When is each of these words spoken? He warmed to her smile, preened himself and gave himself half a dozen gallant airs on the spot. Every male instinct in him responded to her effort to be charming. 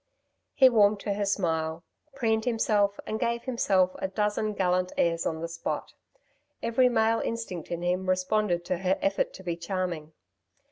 He 0.55 0.67
warmed 0.67 0.99
to 1.01 1.13
her 1.13 1.27
smile, 1.27 1.83
preened 2.15 2.45
himself 2.45 2.99
and 3.05 3.19
gave 3.19 3.43
himself 3.43 3.91
half 3.91 4.01
a 4.01 4.07
dozen 4.07 4.53
gallant 4.53 4.91
airs 4.97 5.27
on 5.27 5.41
the 5.41 5.47
spot. 5.47 5.93
Every 6.63 6.89
male 6.89 7.19
instinct 7.19 7.69
in 7.69 7.83
him 7.83 8.09
responded 8.09 8.65
to 8.65 8.79
her 8.79 8.97
effort 9.03 9.31
to 9.33 9.43
be 9.43 9.55
charming. 9.55 10.13